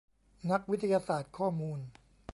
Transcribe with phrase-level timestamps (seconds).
[0.51, 1.79] นักวิทยาศาสตร์ข้อมูล